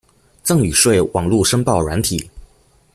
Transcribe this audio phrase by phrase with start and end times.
[0.43, 2.31] 贈與稅網路申報軟體